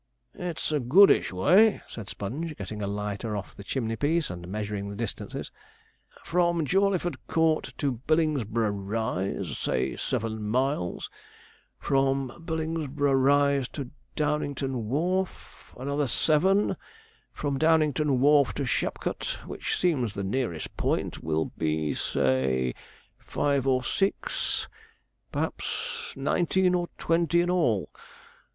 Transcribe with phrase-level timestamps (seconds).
[0.33, 4.89] 'It's a goodish way,' said Sponge, getting a lighter off the chimney piece, and measuring
[4.89, 5.51] the distances.
[6.23, 11.11] 'From Jawleyford Court to Billingsborough Rise, say seven miles;
[11.77, 16.77] from Billingsborough Rise to Downington Wharf, other seven;
[17.31, 22.73] from Downington Wharf to Shapcot, which seems the nearest point, will be say
[23.19, 24.67] five or six,
[25.31, 27.91] perhaps nineteen or twenty in all.